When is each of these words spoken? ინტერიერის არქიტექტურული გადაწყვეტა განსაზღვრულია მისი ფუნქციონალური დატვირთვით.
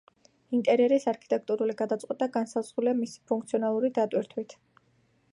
ინტერიერის 0.59 1.03
არქიტექტურული 1.09 1.75
გადაწყვეტა 1.81 2.27
განსაზღვრულია 2.37 2.95
მისი 3.01 3.21
ფუნქციონალური 3.33 3.93
დატვირთვით. 3.99 4.57